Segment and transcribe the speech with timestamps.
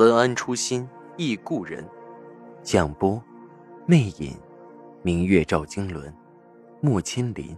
[0.00, 1.86] 文安初心忆故人，
[2.62, 3.22] 蒋波，
[3.86, 4.34] 魅影，
[5.02, 6.10] 明月照经纶，
[6.80, 7.54] 木千林。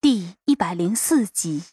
[0.00, 1.64] 第一百零四集。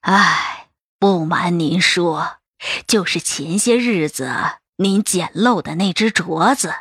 [0.00, 2.38] 唉，不瞒您说，
[2.84, 4.28] 就是前些日子
[4.78, 6.72] 您捡漏的那只镯子，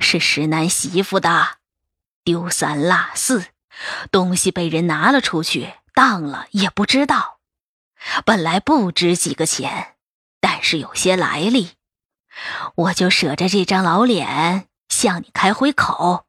[0.00, 1.55] 是石南媳妇的。
[2.26, 3.44] 丢三落四，
[4.10, 7.38] 东西被人拿了出去，当了也不知道。
[8.24, 9.94] 本来不值几个钱，
[10.40, 11.74] 但是有些来历，
[12.74, 16.26] 我就舍着这张老脸向你开回口，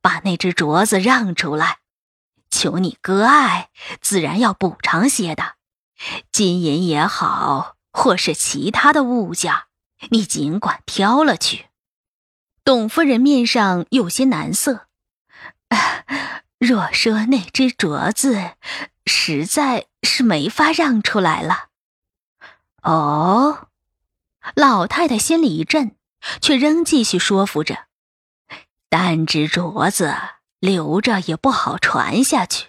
[0.00, 1.78] 把那只镯子让出来，
[2.48, 5.56] 求你割爱，自然要补偿些的，
[6.30, 9.52] 金银也好，或是其他的物件，
[10.10, 11.66] 你尽管挑了去。
[12.62, 14.86] 董夫人面上有些难色。
[16.58, 18.52] 若说那只镯子，
[19.06, 21.68] 实在是没法让出来了。
[22.82, 23.68] 哦，
[24.54, 25.96] 老太太心里一震，
[26.40, 27.86] 却仍继续说服着
[28.90, 30.14] ：“单只镯子
[30.58, 32.68] 留着也不好传下去。”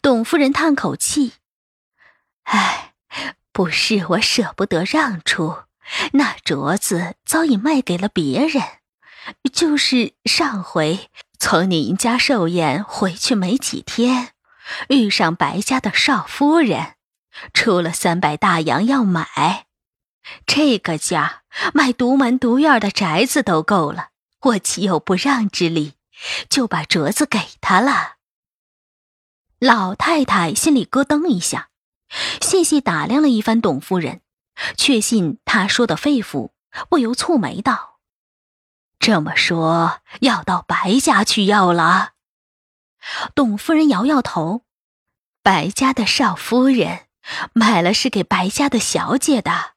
[0.00, 1.34] 董夫人叹口气
[2.44, 2.94] ：“唉，
[3.52, 5.64] 不是我舍不得让出，
[6.12, 8.62] 那镯子早已卖给了别人，
[9.52, 14.30] 就是上回。”从您家寿宴回去没几天，
[14.88, 16.94] 遇上白家的少夫人，
[17.52, 19.66] 出了三百大洋要买，
[20.46, 24.08] 这个价买独门独院的宅子都够了，
[24.40, 25.94] 我岂有不让之理？
[26.48, 28.14] 就把镯子给他了。
[29.58, 31.68] 老太太心里咯噔一下，
[32.40, 34.22] 细细打量了一番董夫人，
[34.76, 36.52] 确信她说的肺腑，
[36.88, 37.95] 不由蹙眉道。
[39.06, 42.14] 这么说，要到白家去要了。
[43.36, 44.62] 董夫人摇摇头，
[45.44, 47.02] 白家的少夫人
[47.52, 49.74] 买了是给白家的小姐的，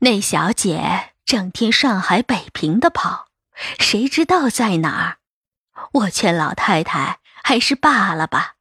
[0.00, 3.28] 那小姐整天上海北平的跑，
[3.78, 5.16] 谁知道在哪儿？
[6.00, 8.56] 我劝老太太还是罢了吧。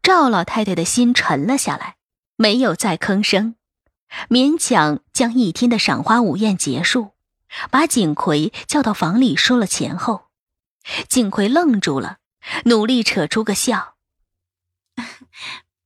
[0.00, 1.96] 赵老太太的心沉了下来，
[2.36, 3.56] 没有再吭声，
[4.28, 7.17] 勉强将一天的赏花午宴结束。
[7.70, 10.28] 把景葵叫到房里，说了前后。
[11.08, 12.18] 景葵愣住了，
[12.64, 13.96] 努力扯出个笑：“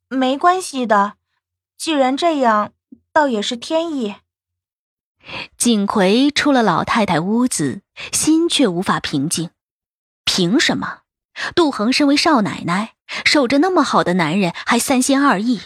[0.08, 1.14] 没关系的，
[1.76, 2.72] 既然这样，
[3.12, 4.16] 倒也是天意。”
[5.56, 9.50] 景葵出了老太太屋子，心却无法平静。
[10.24, 11.00] 凭什么？
[11.54, 12.94] 杜恒身为少奶奶，
[13.24, 15.60] 守着那么好的男人，还三心二意？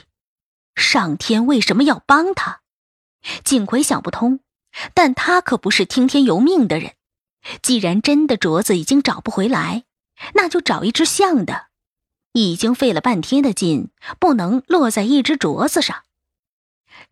[0.74, 2.60] 上天为什么要帮他？
[3.42, 4.40] 景葵想不通。
[4.94, 6.94] 但他可不是听天由命的人，
[7.62, 9.84] 既然真的镯子已经找不回来，
[10.34, 11.66] 那就找一只像的。
[12.32, 13.88] 已经费了半天的劲，
[14.18, 16.02] 不能落在一只镯子上。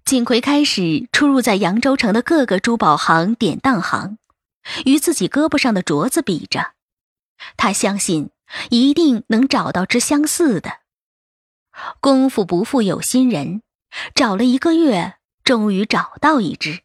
[0.04, 4.18] 锦葵开始出入在扬州城的各个珠宝行、典当行，
[4.84, 6.72] 与自己胳膊上的镯子比着，
[7.56, 8.30] 他相信
[8.68, 10.80] 一定能找到只相似的。
[12.00, 13.62] 功夫不负有心人，
[14.14, 16.82] 找了一个月，终于找到一只。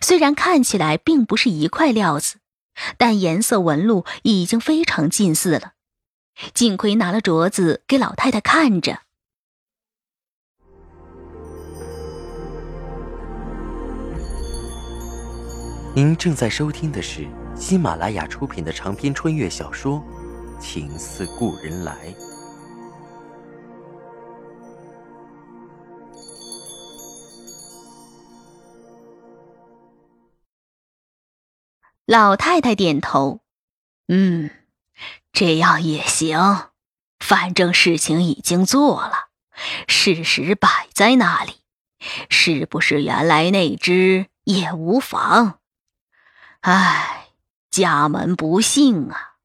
[0.00, 2.36] 虽然看起来并不是一块料子，
[2.98, 5.72] 但颜色纹路已经非常近似了。
[6.52, 9.00] 锦葵拿了镯子给老太太看着。
[15.94, 17.24] 您正在收听的是
[17.54, 20.02] 喜马拉雅出品的长篇穿越小说
[20.60, 21.94] 《情似故人来》。
[32.06, 33.40] 老太太点头，
[34.08, 34.50] 嗯，
[35.32, 36.68] 这样也行。
[37.18, 39.30] 反正事情已经做了，
[39.88, 41.62] 事实摆在那里，
[42.28, 45.60] 是不是原来那只也无妨。
[46.60, 47.28] 唉，
[47.70, 49.36] 家门不幸啊。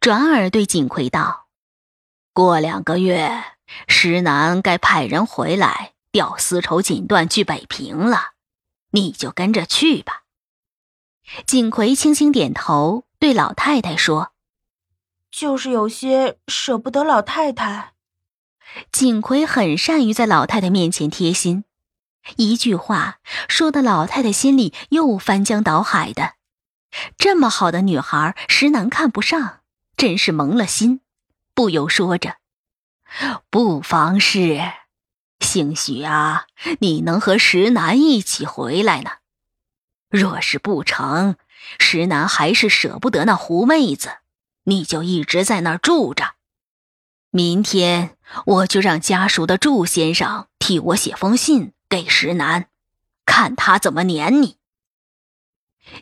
[0.00, 1.46] 转而对锦葵道
[2.34, 3.44] ：“过两个月，
[3.86, 8.32] 石南该派人回来调丝绸锦缎去北平了，
[8.90, 10.21] 你就跟着去吧。”
[11.46, 14.32] 锦葵轻轻点头，对老太太说
[15.30, 17.92] ：“就是有些舍不得老太太。
[18.90, 21.64] 锦葵很善于在老太太面前贴心，
[22.36, 26.34] 一句话说的老太太心里又翻江倒海的。
[27.16, 29.60] 这么好的女孩，石楠看不上，
[29.96, 31.00] 真是蒙了心，
[31.54, 32.36] 不由说着
[33.48, 34.60] ：“不妨事，
[35.40, 36.46] 兴许啊，
[36.80, 39.21] 你能和石楠一起回来呢。
[40.12, 41.36] 若是不成，
[41.78, 44.18] 石楠还是舍不得那狐妹子，
[44.64, 46.34] 你就一直在那儿住着。
[47.30, 52.66] 明天我就让家属的祝先生替我写封信给石楠，
[53.24, 54.58] 看他怎么撵你。”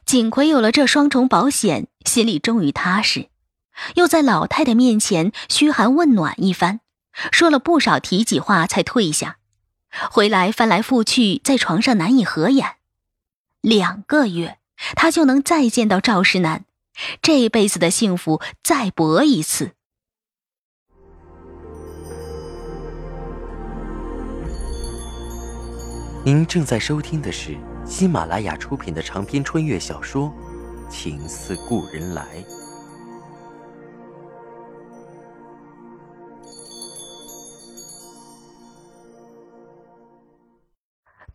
[0.05, 3.29] 锦葵有了这双重保险，心里终于踏实，
[3.95, 6.81] 又在老太太面前嘘寒问暖一番，
[7.31, 9.37] 说了不少体己话，才退下。
[10.11, 12.80] 回来翻来覆去，在床上难以合眼。
[13.61, 14.59] 两个月，
[14.95, 16.65] 他就能再见到赵世南，
[17.21, 19.73] 这辈子的幸福再搏一次。
[26.25, 27.57] 您正在收听的是。
[27.87, 30.33] 喜马拉雅出品的长篇穿越小说
[30.89, 32.23] 《情似故人来》。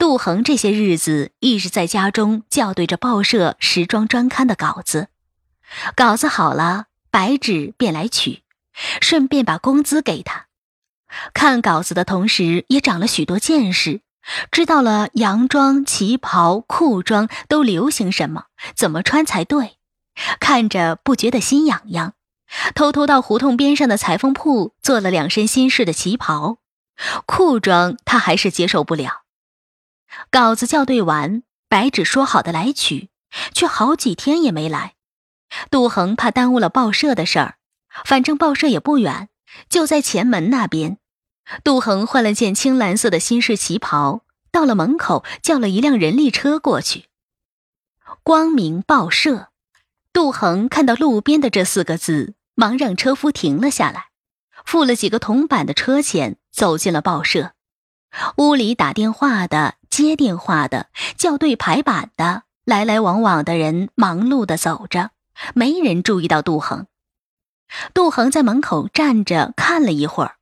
[0.06, 5.08] 杜恒这些日子一直在家中校对着报社时装专刊的稿子，
[5.96, 8.44] 稿子好了，白纸便来取，
[9.02, 10.46] 顺便把工资给他。
[11.34, 14.02] 看稿子的同时，也长了许多见识。
[14.52, 18.44] 知道了洋装、旗袍、裤装都流行什么，
[18.76, 19.78] 怎么穿才对，
[20.40, 22.14] 看着不觉得心痒痒。
[22.76, 26.60] 偷偷到胡同边上的裁缝铺做了两身新式的旗袍，
[27.26, 29.25] 裤装他还是接受不了。
[30.30, 33.10] 稿子校对完，白纸说好的来取，
[33.54, 34.96] 却好几天也没来。
[35.70, 37.56] 杜恒怕耽误了报社的事儿，
[38.04, 39.30] 反正报社也不远，
[39.70, 40.98] 就在前门那边。
[41.64, 44.22] 杜恒换了件青蓝色的新式旗袍，
[44.52, 47.06] 到了门口，叫了一辆人力车过去。
[48.24, 49.50] 光明报社，
[50.12, 54.08] 杜恒看到路边的这四个字，忙让车夫停了下来，
[54.66, 57.52] 付了几个铜板的车钱，走进了报社。
[58.38, 65.12] 屋里打电话的、接电话的、校对排版的，来来往往的人忙碌的走着，
[65.54, 66.88] 没人注意到杜恒。
[67.94, 70.36] 杜恒在门口站着看了一会儿。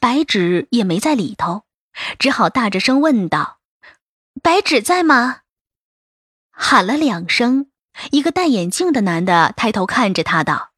[0.00, 1.62] 白纸也没在里头，
[2.18, 3.60] 只好大着声问道
[4.42, 5.42] ：“白纸在吗？”
[6.50, 7.70] 喊了两声，
[8.10, 10.72] 一个戴眼镜的男的抬头看着他道：“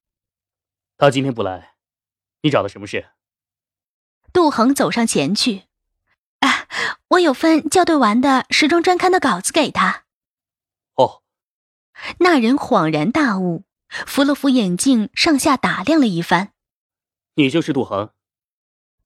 [0.98, 1.76] 他今天不来，
[2.42, 3.08] 你找他什么事？”
[4.34, 5.69] 杜恒走上前去：“啊，
[7.08, 10.04] 我有份校对完的时装专刊的稿子给他。”
[10.96, 11.22] 哦，
[12.18, 16.52] 那人恍然大悟，扶了扶眼镜，上下打量了一番
[17.36, 18.10] ：“你就是杜恒。”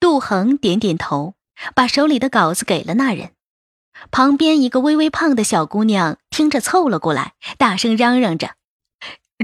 [0.01, 1.35] 杜恒点点头，
[1.75, 3.33] 把手里的稿子给了那人。
[4.11, 8.57] 旁边一个微微胖的小姑娘听着凑了过来，大声嚷嚷着：“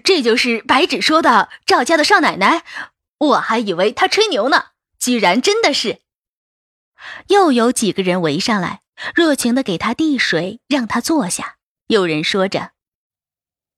[0.05, 2.65] 这就是白纸说的赵家的少奶奶！
[3.19, 6.01] 我还以为她吹牛呢，居然真的是！”
[7.29, 8.81] 又有几个人围上来，
[9.14, 11.56] 热情的给他递水，让他坐下。
[11.87, 12.73] 有人说着：“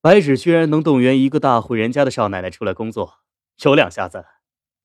[0.03, 3.21] 白芷居然能动员一个大户人家的少奶奶出来工作，
[3.63, 4.25] 有两下子，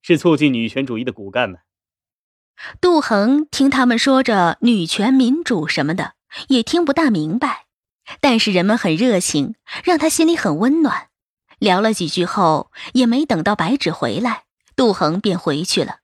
[0.02, 1.58] 是促进女权主义的骨干呢。”
[2.80, 6.14] 杜恒听他们说着女权民主什么的，
[6.48, 7.66] 也听不大明白，
[8.20, 9.54] 但是人们很热情，
[9.84, 11.08] 让他心里很温暖。
[11.58, 15.98] 聊了几句后，也没等到白芷回来，杜恒便回去了。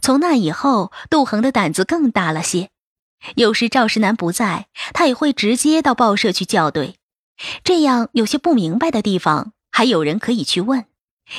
[0.00, 2.70] 从那以后，杜恒的胆子更大了些。
[3.36, 6.96] 有时赵世南不在，他也会直接到报社去校对，
[7.62, 10.86] 这样有些不明白的地方，还有人可以去问，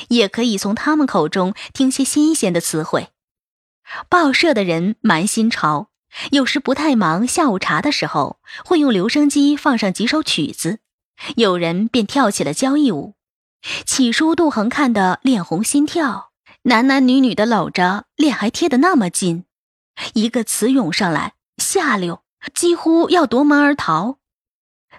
[0.08, 3.08] 也可以从他们口中听些新鲜的词汇。
[4.08, 5.88] 报社的人蛮新潮，
[6.30, 10.78] 有时不太忙，下午茶的时候会用留声机放上几首曲子，
[11.36, 13.14] 有人便跳起了交谊舞。
[13.84, 16.31] 起初杜恒看得脸红心跳，
[16.64, 19.46] 男男女女的搂着，脸还贴得那么近，
[20.14, 22.22] 一个词涌上来，下流，
[22.54, 24.18] 几乎要夺门而逃。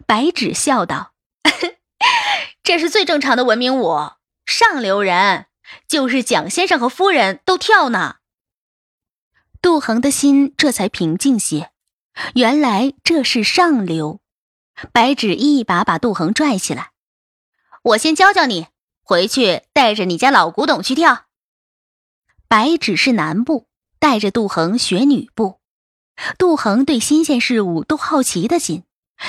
[0.06, 1.14] 白纸笑道
[2.64, 4.12] ：“这是最正常的文明舞，
[4.46, 5.46] 上流人，
[5.88, 8.18] 就是蒋先生和夫人都跳呢。”
[9.62, 11.72] 杜恒的心这才平静些，
[12.36, 14.20] 原来这是上流。
[14.92, 16.92] 白纸一把把杜恒拽起来
[17.84, 18.68] ：“我先教教你，
[19.02, 21.28] 回去带着你家老古董去跳。”
[22.54, 23.66] 白纸是男部，
[23.98, 25.60] 带着杜恒学女部。
[26.38, 28.84] 杜恒对新鲜事物都好奇的紧，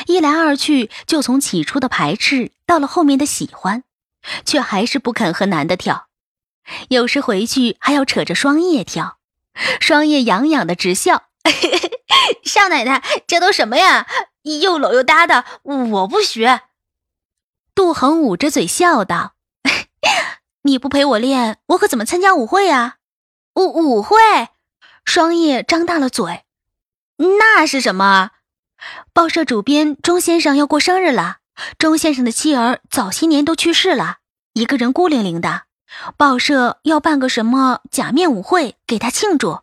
[0.09, 3.83] 一来二去就从起初的排斥到了后面的喜欢，
[4.45, 6.09] 却还是不肯和男的跳。
[6.91, 9.17] 有时回去还要扯着双叶跳，
[9.81, 11.31] 双叶痒痒的直笑。
[12.45, 14.07] 少奶奶，这都什么呀？
[14.61, 16.61] 又搂又搭的，我不学。
[17.75, 19.33] 杜恒捂着嘴笑道
[20.65, 22.97] ：“你不陪我练，我可怎么参加舞会呀？”
[23.55, 24.17] 舞舞会？
[25.05, 26.45] 双叶张大了嘴
[27.39, 28.31] ：“那是什么？”
[29.13, 31.39] 报社主编钟先生要过生日了，
[31.79, 34.19] 钟先生的妻儿早些年都去世了，
[34.55, 35.63] 一个人孤零零的，
[36.17, 39.61] 报社要办个什么假面舞会给他庆祝。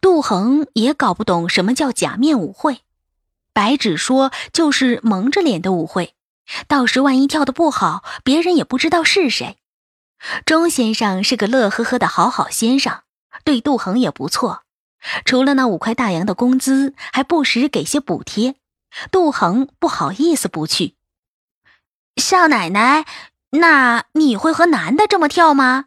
[0.00, 2.80] 杜恒也搞不懂什么叫假面舞会，
[3.52, 6.14] 白纸说就是蒙着脸的舞会，
[6.66, 9.58] 到时万一跳的不好，别人也不知道是谁。
[10.44, 13.02] 钟先生是个乐呵呵的好好先生，
[13.44, 14.62] 对杜恒也不错，
[15.24, 18.56] 除了那五块大洋的工资，还不时给些补贴。
[19.10, 20.94] 杜恒不好意思不去。
[22.16, 23.04] 少奶奶，
[23.50, 25.86] 那你会和男的这么跳吗？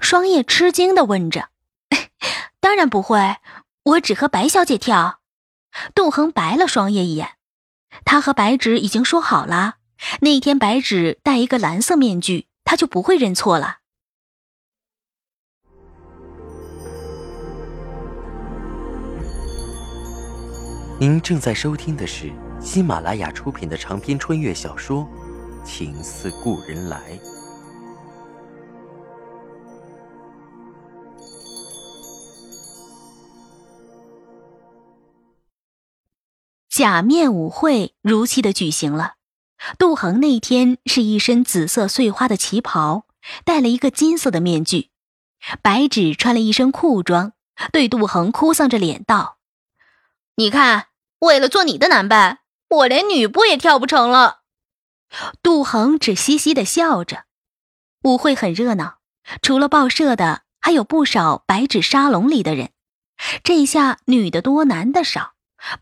[0.00, 1.48] 双叶吃惊的问着。
[2.60, 3.38] 当然不会，
[3.82, 5.20] 我只和白小姐跳。
[5.94, 7.32] 杜恒白了双叶一眼，
[8.04, 9.76] 他和白纸已经说好了，
[10.20, 13.78] 那天白纸戴一个蓝色面具，他就不会认错了。
[21.00, 25.02] 您正在收听的是喜马拉雅出品的长篇穿越小说
[25.64, 27.18] 《情似故人来》。
[36.68, 39.19] 假面舞会如期的举行了。
[39.78, 43.06] 杜恒那天是一身紫色碎花的旗袍，
[43.44, 44.90] 戴了一个金色的面具。
[45.62, 47.32] 白纸穿了一身裤装，
[47.72, 49.38] 对杜恒哭丧着脸道
[50.36, 50.86] ：“你看，
[51.20, 54.40] 为了做你的男伴，我连女步也跳不成了。”
[55.42, 57.24] 杜恒只嘻嘻的笑着。
[58.02, 58.98] 舞会很热闹，
[59.42, 62.70] 除了报社的，还有不少白纸沙龙里的人。
[63.42, 65.32] 这下女的多，男的少。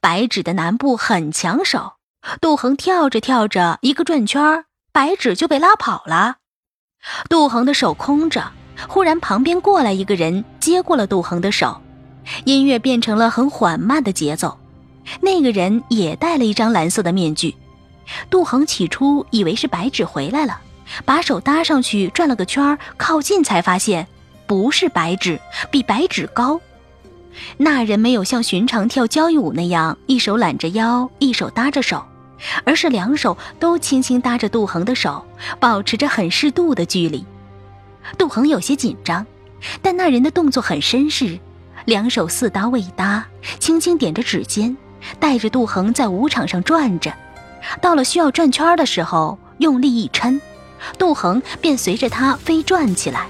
[0.01, 1.98] 白纸的男部很抢手，
[2.41, 6.37] 杜恒跳着跳着，一个转圈，白纸就被拉跑了。
[7.29, 8.53] 杜恒的手空着，
[8.89, 11.81] 忽然旁边过来一个人，接过了杜恒的手，
[12.45, 14.59] 音乐变成了很缓慢的节奏。
[15.21, 17.57] 那个人也戴了一张蓝色的面具。
[18.29, 20.61] 杜恒起初以为是白纸回来了，
[21.05, 24.07] 把手搭上去转了个圈，靠近才发现
[24.47, 26.61] 不是白纸，比白纸高。
[27.57, 32.05] 那人没有像寻常跳交谊舞那样，一手揽着腰，一手搭着手，
[32.65, 35.25] 而是两手都轻轻搭着杜恒的手，
[35.59, 37.25] 保持着很适度的距离。
[38.17, 39.27] 杜恒有些紧张，
[39.83, 41.39] 但那人的动作很绅士，
[41.85, 43.27] 两手似搭未搭，
[43.59, 44.77] 轻轻点着指尖，
[45.19, 47.13] 带着杜恒在舞场上转着。
[47.81, 50.41] 到了需要转圈的时候，用力一抻，
[50.99, 53.27] 杜恒便随着他飞转起来。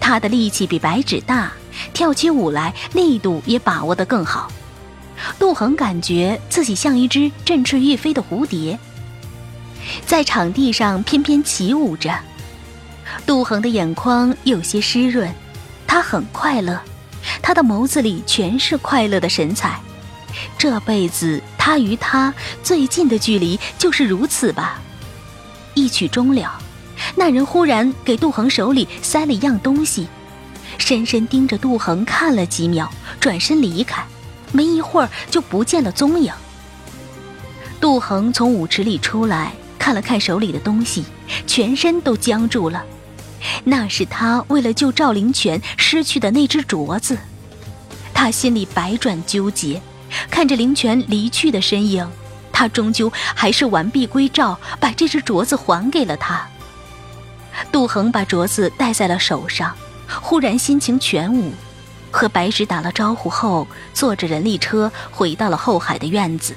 [0.00, 1.52] 他的力气比白纸大。
[1.94, 4.50] 跳起舞来，力度也把握得更好。
[5.38, 8.78] 杜恒感觉自己像一只振翅欲飞的蝴蝶，
[10.06, 12.14] 在场地上翩翩起舞着。
[13.26, 15.32] 杜恒的眼眶有些湿润，
[15.86, 16.80] 他很快乐，
[17.42, 19.80] 他的眸子里全是快乐的神采。
[20.56, 22.32] 这辈子他与他
[22.62, 24.80] 最近的距离就是如此吧。
[25.74, 26.60] 一曲终了，
[27.16, 30.06] 那人忽然给杜恒手里塞了一样东西。
[30.76, 34.04] 深深盯着杜恒看了几秒，转身离开，
[34.52, 36.32] 没一会儿就不见了踪影。
[37.80, 41.04] 杜恒从舞池里出来，看了看手里的东西，
[41.46, 42.84] 全身都僵住了。
[43.64, 47.16] 那是他为了救赵灵泉失去的那只镯子。
[48.12, 49.80] 他心里百转纠结，
[50.30, 52.08] 看着灵泉离去的身影，
[52.52, 56.46] 他终究还是完璧归赵，把这只镯子还给了他。
[57.70, 59.74] 杜恒把镯子戴在了手上。
[60.22, 61.52] 忽然心情全无，
[62.10, 66.54] 和白纸打了招呼后，坐着人力车回到了后海的院子。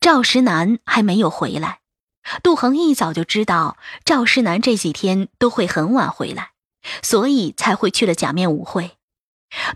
[0.00, 1.80] 赵石南还没有回来，
[2.42, 6.52] 杜恒一早就知道赵石南这几天都会很晚回来，
[7.02, 8.92] 所以才会去了假面舞会。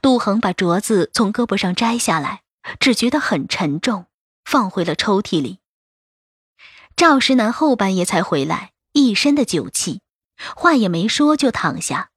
[0.01, 2.43] 杜恒把镯子从胳膊上摘下来，
[2.81, 4.07] 只觉得很沉重，
[4.45, 5.59] 放回了抽屉里。
[6.97, 10.01] 赵石南后半夜才回来，一身的酒气，
[10.57, 12.09] 话也没说就躺下。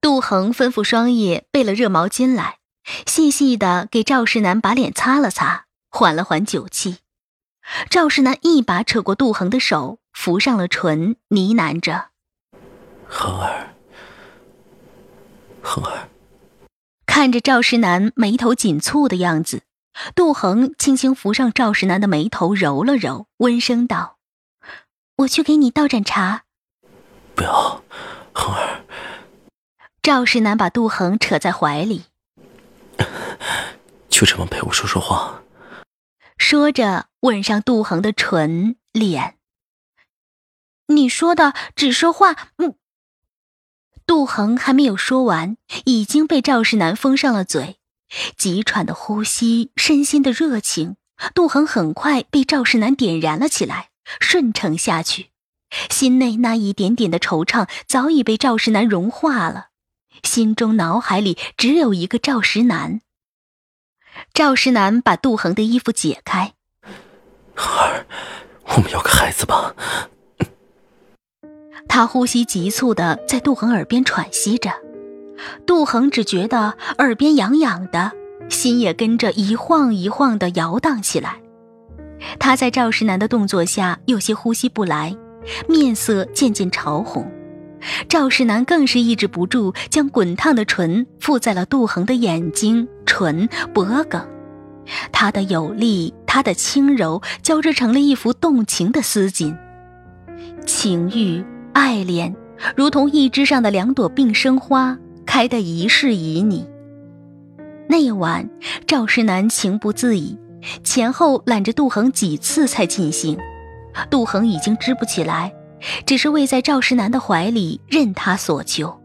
[0.00, 2.58] 杜恒吩咐双叶备了热毛巾来，
[3.06, 6.98] 细细的给赵石南把脸擦了擦，缓了缓酒气。
[7.88, 12.08] 赵石南一把扯过杜恒的手，扶上了唇，呢喃着
[13.08, 13.74] ：“恒儿，
[15.62, 16.08] 恒儿。”
[17.06, 19.62] 看着赵石南眉头紧蹙的样子，
[20.14, 24.17] 杜恒轻轻扶上赵世南的眉头，揉了揉，温声道
[25.18, 26.44] ：“我去给你倒盏茶。”
[27.34, 27.82] 不要，
[28.32, 28.84] 恒儿。
[30.02, 32.04] 赵世南把杜恒扯在怀里，
[34.08, 35.42] 就这么陪我说说话。
[36.36, 39.36] 说着，吻上杜恒的唇脸。
[40.86, 42.74] 你说的只说话，嗯。
[44.06, 47.78] 杜恒还没有说完，已经被赵世南封上了嘴。
[48.38, 50.96] 急喘的呼吸，身心的热情，
[51.34, 53.87] 杜恒很快被赵世南点燃了起来，
[54.20, 55.30] 顺承下去。
[55.90, 59.66] 心内那一点点的惆怅早已被赵石南融化了，
[60.22, 63.00] 心中脑海里只有一个赵石南。
[64.32, 66.54] 赵石南把杜恒的衣服解开，
[67.54, 68.06] 儿，
[68.64, 69.74] 我们要个孩子吧。
[71.86, 74.72] 他呼吸急促的在杜恒耳边喘息着，
[75.66, 78.12] 杜恒只觉得耳边痒痒的，
[78.48, 81.40] 心也跟着一晃一晃的摇荡起来。
[82.38, 85.16] 他在赵石南的动作下有些呼吸不来，
[85.68, 87.30] 面色渐渐潮红。
[88.08, 94.20] 赵世南更是抑制不住，将滚烫的唇附在了杜恒的眼睛、唇、脖颈。
[95.12, 99.54] 他的有力，他的轻柔，交织成了一幅动情的丝锦。
[100.66, 102.34] 情欲、爱恋，
[102.74, 106.66] 如同一枝上的两朵并生花，开得一世旖旎。
[107.88, 108.48] 那晚，
[108.86, 110.36] 赵世南情不自已，
[110.82, 113.38] 前后揽着杜恒几次才尽兴。
[114.10, 115.52] 杜恒已经支不起来。
[116.04, 118.98] 只是偎在赵石南的怀里任他所求。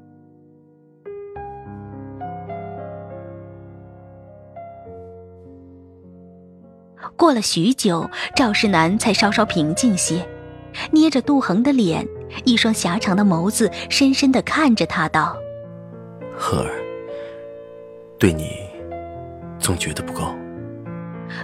[7.16, 10.28] 过了许久，赵世南才稍稍平静些，
[10.92, 12.04] 捏着杜恒的脸，
[12.44, 15.38] 一双狭长的眸子深深的看着他，道
[16.36, 16.74] ：“荷儿，
[18.18, 18.50] 对你，
[19.60, 20.24] 总觉得不够。”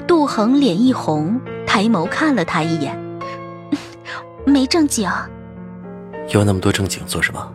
[0.07, 2.97] 杜恒脸一红，抬眸看了他一眼。
[4.45, 5.09] 没正经，
[6.33, 7.51] 要那么多正经做什么？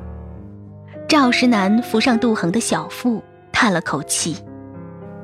[1.08, 4.36] 赵石南扶上杜恒的小腹，叹了口气。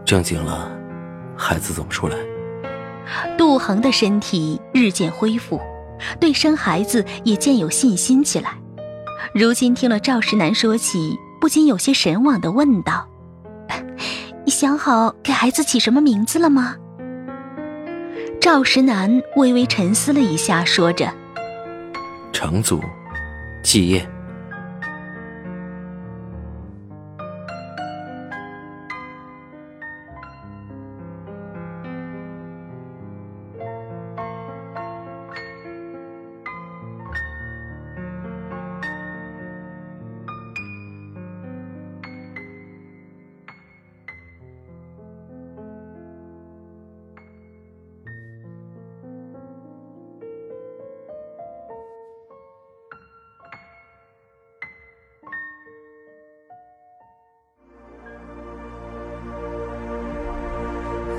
[0.05, 0.71] 正经了，
[1.37, 2.17] 孩子怎么出来？
[3.37, 5.61] 杜恒的身体日渐恢复，
[6.21, 8.53] 对生孩子也渐有信心起来。
[9.35, 13.09] 如今听了赵石南说起，不禁有些神往的问道
[14.45, 16.77] ：“你想好给孩子起什么名字了吗？”
[18.41, 21.13] 赵石南微微沉思了一下，说着。
[22.33, 22.83] 成祖，
[23.63, 24.09] 继业。